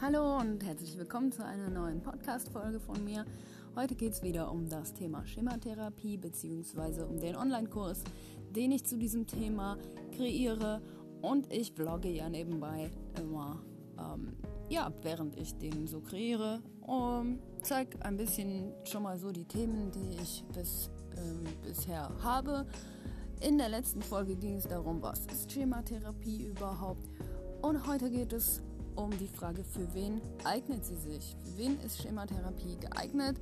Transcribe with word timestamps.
Hallo 0.00 0.38
und 0.38 0.64
herzlich 0.64 0.96
willkommen 0.96 1.32
zu 1.32 1.44
einer 1.44 1.68
neuen 1.68 2.00
Podcast-Folge 2.00 2.78
von 2.78 3.04
mir. 3.04 3.26
Heute 3.74 3.96
geht 3.96 4.12
es 4.12 4.22
wieder 4.22 4.48
um 4.52 4.68
das 4.68 4.94
Thema 4.94 5.26
Schematherapie 5.26 6.16
bzw. 6.16 7.02
um 7.02 7.18
den 7.18 7.34
Online-Kurs, 7.34 8.04
den 8.54 8.70
ich 8.70 8.84
zu 8.84 8.96
diesem 8.96 9.26
Thema 9.26 9.76
kreiere 10.16 10.80
und 11.20 11.52
ich 11.52 11.72
vlogge 11.72 12.10
ja 12.10 12.28
nebenbei 12.28 12.92
immer, 13.20 13.60
ähm, 13.98 14.36
ja, 14.68 14.92
während 15.02 15.36
ich 15.36 15.58
den 15.58 15.88
so 15.88 16.00
kreiere 16.00 16.60
und 16.82 17.40
zeige 17.62 18.00
ein 18.04 18.16
bisschen 18.16 18.72
schon 18.84 19.02
mal 19.02 19.18
so 19.18 19.32
die 19.32 19.46
Themen, 19.46 19.90
die 19.90 20.22
ich 20.22 20.44
bis, 20.54 20.92
ähm, 21.16 21.42
bisher 21.64 22.08
habe. 22.22 22.66
In 23.40 23.58
der 23.58 23.68
letzten 23.68 24.02
Folge 24.02 24.36
ging 24.36 24.58
es 24.58 24.68
darum, 24.68 25.02
was 25.02 25.26
ist 25.26 25.50
Schematherapie 25.50 26.46
überhaupt 26.46 27.08
und 27.62 27.84
heute 27.88 28.08
geht 28.12 28.32
es 28.32 28.62
um 28.98 29.16
die 29.16 29.28
Frage, 29.28 29.62
für 29.62 29.94
wen 29.94 30.20
eignet 30.44 30.84
sie 30.84 30.96
sich? 30.96 31.36
Für 31.44 31.58
wen 31.58 31.80
ist 31.80 32.02
Schematherapie 32.02 32.76
geeignet? 32.80 33.38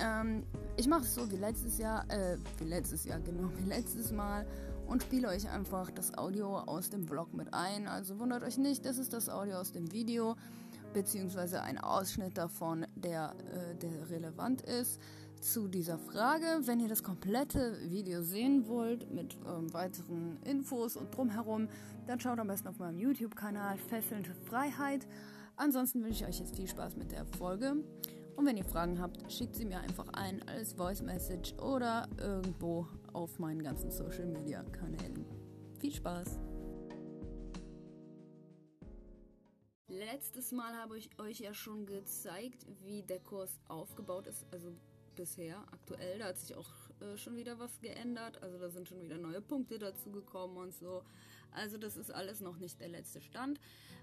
Ähm, 0.00 0.42
ich 0.76 0.88
mache 0.88 1.02
es 1.02 1.14
so 1.14 1.30
wie 1.30 1.36
letztes 1.36 1.78
Jahr, 1.78 2.04
äh, 2.10 2.36
wie 2.58 2.64
letztes 2.64 3.04
Jahr, 3.04 3.20
genau, 3.20 3.48
wie 3.56 3.68
letztes 3.68 4.10
Mal 4.10 4.44
und 4.88 5.02
spiele 5.02 5.28
euch 5.28 5.48
einfach 5.48 5.90
das 5.90 6.16
Audio 6.18 6.58
aus 6.58 6.90
dem 6.90 7.06
Vlog 7.06 7.32
mit 7.32 7.54
ein. 7.54 7.86
Also 7.86 8.18
wundert 8.18 8.42
euch 8.42 8.58
nicht, 8.58 8.84
das 8.84 8.98
ist 8.98 9.12
das 9.12 9.28
Audio 9.28 9.56
aus 9.56 9.72
dem 9.72 9.92
Video, 9.92 10.34
beziehungsweise 10.92 11.62
ein 11.62 11.78
Ausschnitt 11.78 12.36
davon, 12.36 12.86
der, 12.96 13.34
äh, 13.52 13.74
der 13.76 14.10
relevant 14.10 14.62
ist 14.62 15.00
zu 15.52 15.68
dieser 15.68 15.98
Frage. 15.98 16.46
Wenn 16.62 16.80
ihr 16.80 16.88
das 16.88 17.02
komplette 17.02 17.78
Video 17.88 18.22
sehen 18.22 18.66
wollt 18.66 19.10
mit 19.12 19.36
ähm, 19.46 19.72
weiteren 19.72 20.42
Infos 20.42 20.96
und 20.96 21.16
drumherum, 21.16 21.68
dann 22.06 22.18
schaut 22.18 22.38
am 22.38 22.48
besten 22.48 22.68
auf 22.68 22.78
meinem 22.78 22.98
YouTube-Kanal 22.98 23.78
Fesselnde 23.78 24.34
Freiheit. 24.34 25.06
Ansonsten 25.56 26.02
wünsche 26.02 26.24
ich 26.24 26.28
euch 26.28 26.40
jetzt 26.40 26.56
viel 26.56 26.66
Spaß 26.66 26.96
mit 26.96 27.12
der 27.12 27.24
Folge. 27.24 27.76
Und 28.34 28.44
wenn 28.44 28.56
ihr 28.56 28.64
Fragen 28.64 29.00
habt, 29.00 29.32
schickt 29.32 29.56
sie 29.56 29.64
mir 29.64 29.80
einfach 29.80 30.08
ein 30.12 30.46
als 30.48 30.74
Voice 30.74 31.02
Message 31.02 31.54
oder 31.54 32.08
irgendwo 32.18 32.86
auf 33.12 33.38
meinen 33.38 33.62
ganzen 33.62 33.90
Social 33.90 34.26
Media 34.26 34.62
Kanälen. 34.64 35.24
Viel 35.78 35.92
Spaß! 35.92 36.40
Letztes 39.88 40.52
Mal 40.52 40.74
habe 40.74 40.98
ich 40.98 41.08
euch 41.20 41.38
ja 41.38 41.54
schon 41.54 41.86
gezeigt, 41.86 42.66
wie 42.82 43.02
der 43.02 43.20
Kurs 43.20 43.58
aufgebaut 43.68 44.26
ist, 44.26 44.44
also 44.50 44.72
bisher, 45.16 45.58
aktuell. 45.72 46.18
Da 46.18 46.26
hat 46.26 46.38
sich 46.38 46.54
auch 46.54 46.70
äh, 47.00 47.16
schon 47.16 47.36
wieder 47.36 47.58
was 47.58 47.80
geändert. 47.80 48.42
Also 48.42 48.58
da 48.58 48.68
sind 48.70 48.88
schon 48.88 49.02
wieder 49.02 49.18
neue 49.18 49.40
Punkte 49.40 49.78
dazu 49.78 50.10
gekommen 50.10 50.56
und 50.56 50.74
so. 50.74 51.02
Also 51.50 51.78
das 51.78 51.96
ist 51.96 52.10
alles 52.10 52.40
noch 52.40 52.58
nicht 52.58 52.80
der 52.80 52.88
letzte 52.88 53.20
Stand. 53.20 53.58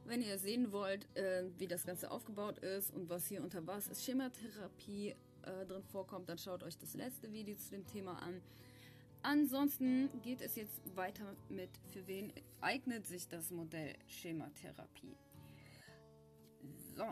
Wenn 0.05 0.21
ihr 0.21 0.37
sehen 0.37 0.71
wollt, 0.71 1.07
äh, 1.15 1.45
wie 1.57 1.67
das 1.67 1.85
Ganze 1.85 2.11
aufgebaut 2.11 2.59
ist 2.59 2.93
und 2.93 3.09
was 3.09 3.27
hier 3.27 3.41
unter 3.41 3.65
was 3.65 3.87
ist 3.87 4.03
Schematherapie 4.03 5.15
äh, 5.43 5.65
drin 5.65 5.83
vorkommt, 5.83 6.27
dann 6.27 6.37
schaut 6.37 6.63
euch 6.63 6.77
das 6.77 6.93
letzte 6.93 7.31
Video 7.31 7.55
zu 7.55 7.71
dem 7.71 7.85
Thema 7.87 8.21
an. 8.21 8.41
Ansonsten 9.21 10.09
geht 10.21 10.41
es 10.41 10.57
jetzt 10.57 10.81
weiter 10.95 11.35
mit, 11.47 11.69
für 11.93 12.05
wen 12.07 12.33
eignet 12.59 13.07
sich 13.07 13.29
das 13.29 13.51
Modell 13.51 13.95
Schematherapie. 14.07 15.15
So, 16.97 17.05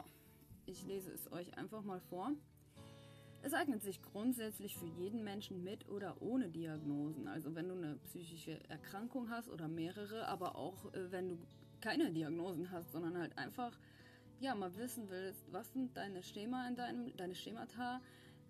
ich 0.65 0.85
lese 0.85 1.11
es 1.11 1.31
euch 1.31 1.57
einfach 1.57 1.83
mal 1.83 2.01
vor. 2.01 2.31
Es 3.43 3.53
eignet 3.53 3.81
sich 3.81 4.01
grundsätzlich 4.03 4.77
für 4.77 4.85
jeden 4.85 5.23
Menschen 5.23 5.63
mit 5.63 5.89
oder 5.89 6.21
ohne 6.21 6.49
Diagnosen. 6.49 7.27
Also 7.27 7.55
wenn 7.55 7.69
du 7.69 7.75
eine 7.75 7.95
psychische 8.03 8.59
Erkrankung 8.69 9.31
hast 9.31 9.49
oder 9.49 9.67
mehrere, 9.67 10.27
aber 10.27 10.55
auch 10.55 10.93
äh, 10.93 11.11
wenn 11.11 11.29
du 11.29 11.37
keine 11.81 12.11
Diagnosen 12.11 12.69
hast, 12.69 12.91
sondern 12.91 13.17
halt 13.17 13.35
einfach 13.39 13.79
ja 14.39 14.53
mal 14.53 14.75
wissen 14.77 15.09
willst, 15.09 15.51
was 15.51 15.73
sind 15.73 15.97
deine 15.97 16.21
Schema 16.21 16.67
in 16.67 16.75
deinem 16.75 17.17
deine 17.17 17.33
Schemata 17.33 18.01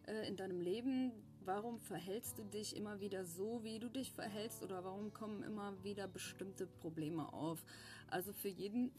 äh, 0.07 0.27
in 0.27 0.35
deinem 0.35 0.59
Leben? 0.59 1.13
Warum 1.45 1.79
verhältst 1.79 2.37
du 2.37 2.43
dich 2.43 2.75
immer 2.75 2.99
wieder 2.99 3.23
so, 3.23 3.63
wie 3.63 3.79
du 3.79 3.89
dich 3.89 4.11
verhältst 4.11 4.61
oder 4.61 4.83
warum 4.83 5.13
kommen 5.13 5.41
immer 5.41 5.73
wieder 5.83 6.07
bestimmte 6.07 6.67
Probleme 6.67 7.31
auf? 7.31 7.63
Also 8.07 8.33
für 8.33 8.49
jeden, 8.49 8.91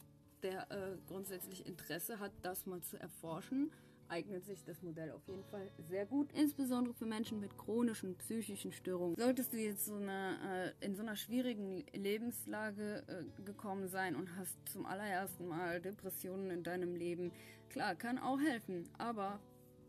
der 0.43 0.71
äh, 0.71 0.97
grundsätzlich 1.07 1.67
Interesse 1.67 2.19
hat, 2.19 2.33
das 2.43 2.65
mal 2.65 2.81
zu 2.81 2.99
erforschen 2.99 3.71
eignet 4.13 4.45
sich 4.45 4.63
das 4.63 4.83
Modell 4.83 5.11
auf 5.11 5.27
jeden 5.27 5.45
Fall 5.45 5.71
sehr 5.89 6.05
gut, 6.05 6.31
insbesondere 6.33 6.93
für 6.93 7.07
Menschen 7.07 7.41
mit 7.41 7.57
chronischen 7.57 8.15
psychischen 8.17 8.71
Störungen. 8.71 9.17
Solltest 9.17 9.55
du 9.55 9.57
jetzt 9.57 9.87
so 9.87 9.95
eine, 9.95 10.75
äh, 10.81 10.85
in 10.85 10.95
so 10.95 11.03
einer 11.03 11.17
schwierigen 11.17 11.83
Lebenslage 11.95 13.05
äh, 13.07 13.43
gekommen 13.43 13.89
sein 13.89 14.15
und 14.15 14.37
hast 14.37 14.59
zum 14.69 14.85
allerersten 14.85 15.49
Mal 15.49 15.81
Depressionen 15.81 16.51
in 16.51 16.63
deinem 16.63 16.95
Leben, 16.95 17.33
klar, 17.71 17.95
kann 17.95 18.19
auch 18.19 18.39
helfen, 18.39 18.87
aber 18.99 19.41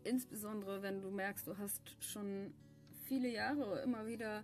insbesondere 0.04 0.80
wenn 0.80 1.02
du 1.02 1.10
merkst, 1.10 1.46
du 1.46 1.58
hast 1.58 1.82
schon 2.00 2.54
viele 3.04 3.28
Jahre 3.28 3.82
immer 3.82 4.06
wieder 4.06 4.42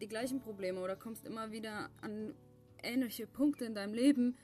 die 0.00 0.08
gleichen 0.08 0.40
Probleme 0.40 0.80
oder 0.80 0.96
kommst 0.96 1.24
immer 1.24 1.52
wieder 1.52 1.90
an 2.00 2.34
ähnliche 2.82 3.28
Punkte 3.28 3.66
in 3.66 3.74
deinem 3.76 3.94
Leben, 3.94 4.36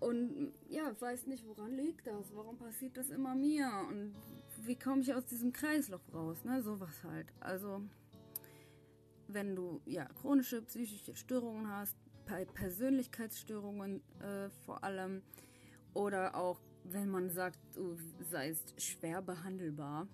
und 0.00 0.52
ja, 0.68 0.98
weiß 0.98 1.26
nicht, 1.26 1.46
woran 1.46 1.72
liegt 1.72 2.06
das? 2.06 2.34
Warum 2.34 2.56
passiert 2.56 2.96
das 2.96 3.10
immer 3.10 3.34
mir? 3.34 3.70
Und 3.88 4.14
wie 4.62 4.76
komme 4.76 5.02
ich 5.02 5.12
aus 5.14 5.26
diesem 5.26 5.52
Kreislauf 5.52 6.00
raus? 6.12 6.42
Ne? 6.44 6.62
Sowas 6.62 7.04
halt. 7.04 7.26
Also, 7.38 7.82
wenn 9.28 9.54
du 9.54 9.80
ja 9.84 10.06
chronische 10.20 10.62
psychische 10.62 11.14
Störungen 11.14 11.68
hast, 11.68 11.96
Persönlichkeitsstörungen 12.54 14.02
äh, 14.20 14.48
vor 14.64 14.82
allem, 14.84 15.22
oder 15.92 16.34
auch 16.34 16.60
wenn 16.84 17.10
man 17.10 17.30
sagt, 17.30 17.58
du 17.74 17.96
seist 18.20 18.80
schwer 18.80 19.20
behandelbar. 19.20 20.06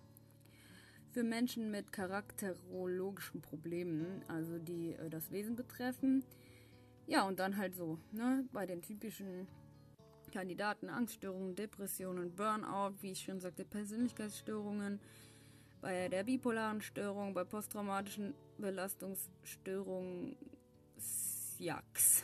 Für 1.12 1.22
Menschen 1.22 1.70
mit 1.70 1.92
charakterologischen 1.92 3.40
Problemen, 3.40 4.22
also 4.28 4.58
die 4.58 4.94
äh, 4.94 5.08
das 5.08 5.30
Wesen 5.30 5.56
betreffen. 5.56 6.24
Ja, 7.06 7.26
und 7.26 7.38
dann 7.38 7.56
halt 7.56 7.74
so, 7.74 7.98
ne, 8.10 8.44
bei 8.52 8.66
den 8.66 8.82
typischen 8.82 9.46
Kandidaten 10.36 10.90
Angststörungen, 10.90 11.54
Depressionen, 11.54 12.30
Burnout, 12.30 12.96
wie 13.00 13.12
ich 13.12 13.22
schon 13.22 13.40
sagte, 13.40 13.64
Persönlichkeitsstörungen, 13.64 15.00
bei 15.80 16.10
der 16.10 16.24
bipolaren 16.24 16.82
Störung, 16.82 17.32
bei 17.32 17.42
posttraumatischen 17.42 18.34
Belastungsstörungen, 18.58 20.36
Jaks. 21.58 22.22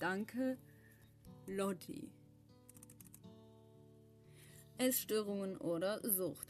Danke, 0.00 0.58
Lotti. 1.46 2.10
Essstörungen 4.78 5.56
oder 5.56 6.00
Sucht. 6.02 6.48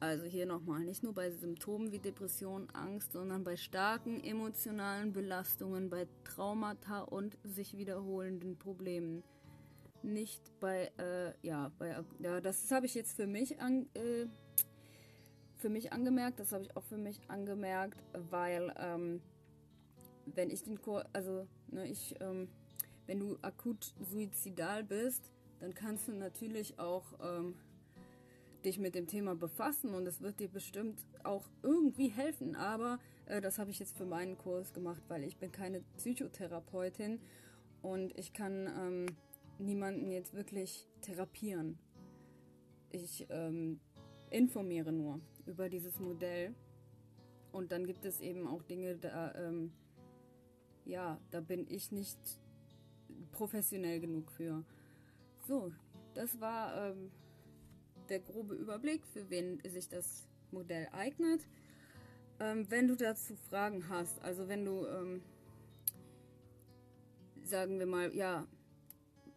Also 0.00 0.24
hier 0.24 0.46
nochmal, 0.46 0.80
nicht 0.80 1.02
nur 1.02 1.12
bei 1.12 1.30
Symptomen 1.30 1.92
wie 1.92 1.98
Depression, 1.98 2.70
Angst, 2.72 3.12
sondern 3.12 3.44
bei 3.44 3.56
starken 3.56 4.24
emotionalen 4.24 5.12
Belastungen, 5.12 5.90
bei 5.90 6.08
Traumata 6.24 7.02
und 7.02 7.36
sich 7.44 7.76
wiederholenden 7.76 8.56
Problemen 8.56 9.22
nicht 10.04 10.40
bei, 10.60 10.90
äh, 10.98 11.32
ja, 11.46 11.70
bei, 11.78 11.96
ja, 12.18 12.40
das 12.40 12.70
habe 12.70 12.86
ich 12.86 12.94
jetzt 12.94 13.16
für 13.16 13.26
mich 13.26 13.60
an, 13.60 13.86
äh, 13.94 14.26
für 15.56 15.68
mich 15.68 15.92
angemerkt, 15.92 16.40
das 16.40 16.52
habe 16.52 16.64
ich 16.64 16.76
auch 16.76 16.84
für 16.84 16.98
mich 16.98 17.20
angemerkt, 17.28 18.02
weil, 18.30 18.74
ähm, 18.78 19.20
wenn 20.26 20.50
ich 20.50 20.62
den 20.62 20.80
Kurs, 20.80 21.04
also, 21.12 21.46
ne, 21.68 21.86
ich, 21.86 22.14
ähm, 22.20 22.48
wenn 23.06 23.20
du 23.20 23.38
akut 23.42 23.94
suizidal 24.00 24.84
bist, 24.84 25.32
dann 25.60 25.74
kannst 25.74 26.08
du 26.08 26.12
natürlich 26.12 26.78
auch 26.78 27.04
ähm, 27.20 27.54
dich 28.64 28.78
mit 28.78 28.94
dem 28.94 29.06
Thema 29.06 29.34
befassen 29.34 29.94
und 29.94 30.06
es 30.06 30.20
wird 30.20 30.40
dir 30.40 30.48
bestimmt 30.48 30.98
auch 31.24 31.48
irgendwie 31.62 32.08
helfen. 32.08 32.56
Aber 32.56 32.98
äh, 33.26 33.40
das 33.40 33.58
habe 33.58 33.70
ich 33.70 33.78
jetzt 33.78 33.96
für 33.96 34.04
meinen 34.04 34.38
Kurs 34.38 34.72
gemacht, 34.72 35.02
weil 35.08 35.24
ich 35.24 35.36
bin 35.36 35.52
keine 35.52 35.80
Psychotherapeutin 35.96 37.20
und 37.82 38.16
ich 38.18 38.32
kann 38.32 38.66
ähm, 38.66 39.06
niemanden 39.62 40.10
jetzt 40.10 40.34
wirklich 40.34 40.88
therapieren. 41.00 41.78
Ich 42.90 43.26
ähm, 43.30 43.80
informiere 44.30 44.92
nur 44.92 45.20
über 45.46 45.68
dieses 45.68 45.98
Modell. 45.98 46.54
Und 47.52 47.72
dann 47.72 47.86
gibt 47.86 48.04
es 48.04 48.20
eben 48.20 48.46
auch 48.46 48.62
Dinge, 48.62 48.96
da, 48.96 49.34
ähm, 49.34 49.72
ja, 50.84 51.20
da 51.30 51.40
bin 51.40 51.66
ich 51.68 51.92
nicht 51.92 52.18
professionell 53.32 54.00
genug 54.00 54.30
für. 54.30 54.64
So, 55.46 55.72
das 56.14 56.40
war 56.40 56.90
ähm, 56.90 57.10
der 58.08 58.20
grobe 58.20 58.54
Überblick, 58.54 59.06
für 59.06 59.28
wen 59.30 59.60
sich 59.64 59.88
das 59.88 60.26
Modell 60.50 60.88
eignet. 60.92 61.46
Ähm, 62.40 62.66
wenn 62.70 62.88
du 62.88 62.96
dazu 62.96 63.36
Fragen 63.36 63.88
hast, 63.88 64.20
also 64.22 64.48
wenn 64.48 64.64
du, 64.64 64.86
ähm, 64.86 65.22
sagen 67.44 67.78
wir 67.78 67.86
mal, 67.86 68.14
ja, 68.14 68.46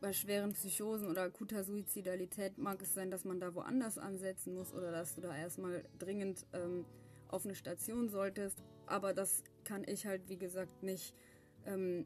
bei 0.02 0.14
schweren 0.14 0.54
Psychosen 0.54 1.10
oder 1.10 1.24
akuter 1.24 1.64
Suizidalität 1.64 2.58
mag 2.58 2.82
es 2.82 2.94
sein, 2.94 3.12
dass 3.12 3.26
man 3.26 3.40
da 3.40 3.56
woanders 3.56 3.98
ansetzen 3.98 4.54
muss 4.54 4.74
oder 4.74 4.92
dass 4.92 5.16
du 5.16 5.22
da 5.22 5.36
erstmal 5.36 5.84
dringend 6.00 6.46
ähm, 6.54 6.86
auf 7.30 7.46
eine 7.46 7.56
Station 7.56 8.10
solltest. 8.10 8.64
Aber 8.86 9.14
das 9.14 9.44
kann 9.64 9.84
ich 9.88 10.06
halt, 10.06 10.28
wie 10.30 10.38
gesagt, 10.38 10.84
nicht 10.84 11.16
ähm, 11.66 12.06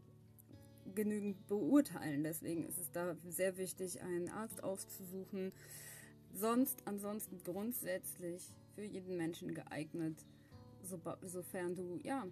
genügend 0.96 1.48
beurteilen. 1.48 2.24
Deswegen 2.24 2.66
ist 2.66 2.80
es 2.80 2.92
da 2.92 3.16
sehr 3.28 3.58
wichtig, 3.58 4.02
einen 4.02 4.30
Arzt 4.30 4.64
aufzusuchen. 4.64 5.52
Sonst, 6.34 6.82
ansonsten 6.86 7.42
grundsätzlich 7.44 8.54
für 8.76 8.84
jeden 8.84 9.18
Menschen 9.18 9.54
geeignet, 9.54 10.26
so, 10.84 11.00
sofern 11.24 11.76
du, 11.76 12.00
ja, 12.04 12.26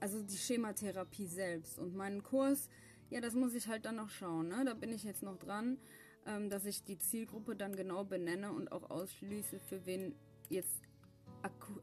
also 0.00 0.22
die 0.22 0.36
Schematherapie 0.36 1.26
selbst 1.26 1.78
und 1.78 1.94
meinen 1.94 2.22
Kurs, 2.22 2.68
ja, 3.10 3.20
das 3.20 3.34
muss 3.34 3.54
ich 3.54 3.68
halt 3.68 3.84
dann 3.84 3.96
noch 3.96 4.10
schauen. 4.10 4.48
Ne? 4.48 4.64
Da 4.64 4.74
bin 4.74 4.92
ich 4.92 5.04
jetzt 5.04 5.22
noch 5.22 5.38
dran, 5.38 5.78
ähm, 6.26 6.50
dass 6.50 6.64
ich 6.64 6.84
die 6.84 6.98
Zielgruppe 6.98 7.56
dann 7.56 7.76
genau 7.76 8.04
benenne 8.04 8.52
und 8.52 8.72
auch 8.72 8.90
ausschließe, 8.90 9.60
für 9.60 9.84
wen 9.86 10.14
jetzt 10.48 10.82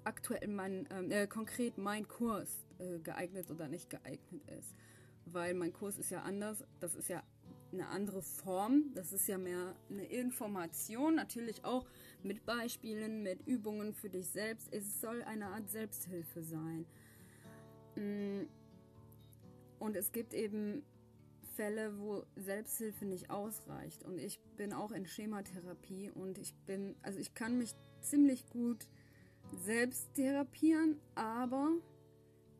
aktuell 0.03 0.47
mein, 0.47 0.87
ähm, 0.91 1.11
äh, 1.11 1.27
konkret 1.27 1.77
mein 1.77 2.07
Kurs 2.07 2.65
äh, 2.79 2.99
geeignet 2.99 3.51
oder 3.51 3.67
nicht 3.67 3.89
geeignet 3.89 4.41
ist. 4.57 4.73
Weil 5.25 5.53
mein 5.53 5.71
Kurs 5.71 5.99
ist 5.99 6.09
ja 6.09 6.23
anders, 6.23 6.63
das 6.79 6.95
ist 6.95 7.09
ja 7.09 7.23
eine 7.71 7.87
andere 7.87 8.21
Form, 8.21 8.91
das 8.95 9.13
ist 9.13 9.27
ja 9.27 9.37
mehr 9.37 9.75
eine 9.89 10.05
Information, 10.05 11.15
natürlich 11.15 11.63
auch 11.63 11.85
mit 12.23 12.45
Beispielen, 12.45 13.23
mit 13.23 13.47
Übungen 13.47 13.93
für 13.93 14.09
dich 14.09 14.27
selbst. 14.27 14.67
Es 14.71 14.99
soll 14.99 15.21
eine 15.23 15.47
Art 15.47 15.69
Selbsthilfe 15.69 16.43
sein. 16.43 16.85
Mm. 17.95 18.47
Und 19.79 19.95
es 19.95 20.11
gibt 20.11 20.33
eben 20.33 20.83
Fälle, 21.55 21.97
wo 21.99 22.23
Selbsthilfe 22.35 23.05
nicht 23.05 23.29
ausreicht. 23.29 24.03
Und 24.03 24.17
ich 24.17 24.39
bin 24.57 24.73
auch 24.73 24.91
in 24.91 25.05
Schematherapie 25.05 26.09
und 26.11 26.37
ich 26.37 26.53
bin, 26.65 26.95
also 27.01 27.19
ich 27.19 27.33
kann 27.33 27.57
mich 27.57 27.75
ziemlich 28.01 28.49
gut 28.49 28.87
selbst 29.65 30.13
therapieren, 30.15 30.99
aber 31.15 31.71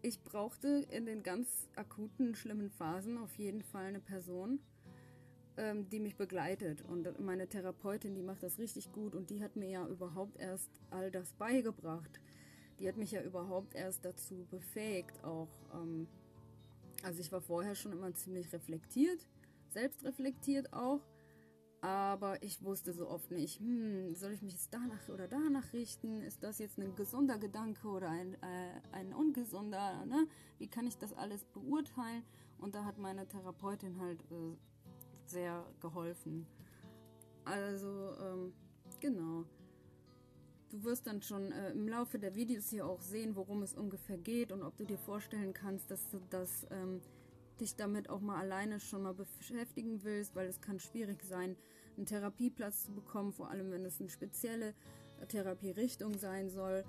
ich 0.02 0.24
brauchte 0.24 0.86
in 0.90 1.06
den 1.06 1.24
ganz 1.24 1.70
akuten, 1.76 2.36
schlimmen 2.36 2.70
Phasen 2.70 3.18
auf 3.18 3.34
jeden 3.36 3.62
Fall 3.62 3.86
eine 3.86 4.00
Person, 4.00 4.60
ähm, 5.58 5.90
die 5.90 6.00
mich 6.00 6.16
begleitet. 6.16 6.84
Und 6.84 7.20
meine 7.20 7.48
Therapeutin, 7.48 8.16
die 8.16 8.24
macht 8.24 8.44
das 8.44 8.60
richtig 8.60 8.92
gut 8.92 9.16
und 9.16 9.30
die 9.30 9.44
hat 9.44 9.56
mir 9.56 9.70
ja 9.70 9.88
überhaupt 9.88 10.38
erst 10.40 10.70
all 10.90 11.12
das 11.12 11.34
beigebracht. 11.34 12.20
Die 12.80 12.88
hat 12.88 12.98
mich 12.98 13.12
ja 13.12 13.22
überhaupt 13.22 13.76
erst 13.76 14.04
dazu 14.06 14.48
befähigt, 14.50 15.24
auch. 15.24 15.50
Ähm, 15.74 16.08
also 17.03 17.19
ich 17.19 17.31
war 17.31 17.42
vorher 17.42 17.75
schon 17.75 17.92
immer 17.92 18.13
ziemlich 18.13 18.51
reflektiert, 18.53 19.27
selbst 19.69 20.03
reflektiert 20.03 20.74
auch. 20.74 21.01
Aber 21.83 22.44
ich 22.44 22.63
wusste 22.63 22.94
so 22.94 23.09
oft 23.09 23.31
nicht, 23.31 23.59
hm, 23.59 24.13
soll 24.13 24.33
ich 24.33 24.44
mich 24.44 24.53
jetzt 24.53 24.71
danach 24.71 25.09
oder 25.09 25.27
danach 25.27 25.74
richten? 25.74 26.21
Ist 26.21 26.44
das 26.44 26.59
jetzt 26.59 26.77
ein 26.77 26.95
gesunder 26.95 27.39
Gedanke 27.39 27.88
oder 27.88 28.07
ein, 28.07 28.36
äh, 28.36 28.81
ein 28.92 29.13
ungesunder? 29.13 30.06
Ne? 30.06 30.27
Wie 30.59 30.68
kann 30.68 30.86
ich 30.86 31.00
das 31.00 31.12
alles 31.12 31.44
beurteilen? 31.44 32.24
Und 32.59 32.75
da 32.75 32.86
hat 32.86 33.00
meine 33.00 33.27
Therapeutin 33.27 34.00
halt 34.00 34.21
äh, 34.30 34.56
sehr 35.25 35.65
geholfen. 35.80 36.45
Also, 37.45 38.12
ähm, 38.21 38.54
genau. 39.00 39.45
Du 40.71 40.85
wirst 40.85 41.06
dann 41.06 41.21
schon 41.21 41.51
äh, 41.51 41.71
im 41.71 41.89
Laufe 41.89 42.18
der 42.18 42.33
Videos 42.33 42.69
hier 42.69 42.85
auch 42.85 43.01
sehen, 43.01 43.35
worum 43.35 43.62
es 43.62 43.73
ungefähr 43.73 44.18
geht 44.18 44.53
und 44.53 44.63
ob 44.63 44.77
du 44.77 44.85
dir 44.85 44.97
vorstellen 44.97 45.53
kannst, 45.53 45.91
dass 45.91 46.07
du 46.09 46.21
das 46.29 46.65
ähm, 46.71 47.01
dich 47.59 47.75
damit 47.75 48.09
auch 48.09 48.21
mal 48.21 48.39
alleine 48.39 48.79
schon 48.79 49.03
mal 49.03 49.13
beschäftigen 49.13 50.01
willst, 50.03 50.33
weil 50.33 50.47
es 50.47 50.62
kann 50.62 50.79
schwierig 50.79 51.23
sein, 51.23 51.57
einen 51.97 52.06
Therapieplatz 52.06 52.85
zu 52.85 52.94
bekommen, 52.94 53.33
vor 53.33 53.50
allem 53.50 53.69
wenn 53.69 53.83
es 53.83 54.00
eine 54.00 54.09
spezielle 54.09 54.73
Therapierichtung 55.27 56.18
sein 56.18 56.50
soll, 56.50 56.85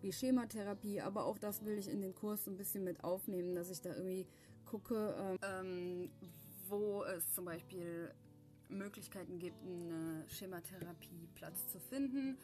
wie 0.00 0.12
Schematherapie. 0.12 1.02
Aber 1.02 1.26
auch 1.26 1.38
das 1.38 1.62
will 1.62 1.76
ich 1.76 1.88
in 1.88 2.00
den 2.00 2.14
Kurs 2.14 2.46
ein 2.48 2.56
bisschen 2.56 2.84
mit 2.84 3.04
aufnehmen, 3.04 3.54
dass 3.54 3.70
ich 3.70 3.82
da 3.82 3.90
irgendwie 3.94 4.26
gucke, 4.64 5.38
ähm, 5.42 6.10
wo 6.68 7.04
es 7.04 7.34
zum 7.34 7.44
Beispiel 7.44 8.10
Möglichkeiten 8.70 9.38
gibt, 9.38 9.62
einen 9.62 10.24
Schematherapieplatz 10.26 11.68
zu 11.68 11.78
finden. 11.78 12.38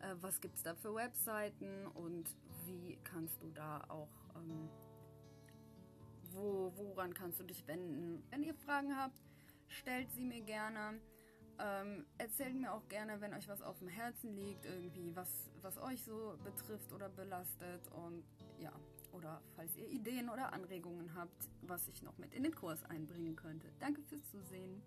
Äh, 0.00 0.14
was 0.20 0.40
gibt 0.40 0.56
es 0.56 0.62
da 0.62 0.74
für 0.74 0.94
Webseiten 0.94 1.86
und 1.94 2.36
wie 2.64 2.98
kannst 3.04 3.42
du 3.42 3.50
da 3.50 3.84
auch 3.88 4.08
ähm, 4.34 4.68
wo, 6.36 6.72
woran 6.76 7.14
kannst 7.14 7.40
du 7.40 7.44
dich 7.44 7.66
wenden? 7.66 8.22
Wenn 8.30 8.42
ihr 8.42 8.54
Fragen 8.54 8.96
habt, 8.96 9.18
stellt 9.68 10.12
sie 10.12 10.24
mir 10.24 10.42
gerne. 10.42 11.00
Ähm, 11.58 12.04
erzählt 12.18 12.54
mir 12.54 12.72
auch 12.72 12.86
gerne, 12.88 13.20
wenn 13.20 13.32
euch 13.32 13.48
was 13.48 13.62
auf 13.62 13.78
dem 13.78 13.88
Herzen 13.88 14.36
liegt, 14.36 14.66
irgendwie, 14.66 15.16
was, 15.16 15.50
was 15.62 15.78
euch 15.78 16.02
so 16.02 16.38
betrifft 16.44 16.92
oder 16.92 17.08
belastet. 17.08 17.88
Und 17.92 18.24
ja, 18.58 18.72
oder 19.12 19.40
falls 19.56 19.74
ihr 19.76 19.88
Ideen 19.88 20.28
oder 20.28 20.52
Anregungen 20.52 21.14
habt, 21.14 21.48
was 21.62 21.88
ich 21.88 22.02
noch 22.02 22.18
mit 22.18 22.34
in 22.34 22.42
den 22.42 22.54
Kurs 22.54 22.84
einbringen 22.84 23.36
könnte. 23.36 23.72
Danke 23.80 24.02
fürs 24.02 24.24
Zusehen. 24.26 24.82